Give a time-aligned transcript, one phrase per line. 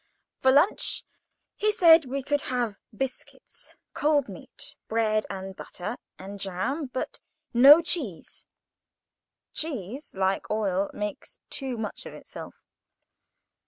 [0.39, 1.03] For lunch,
[1.55, 7.19] he said, we could have biscuits, cold meat, bread and butter, and jam—but
[7.53, 8.47] no cheese.
[9.53, 12.55] Cheese, like oil, makes too much of itself.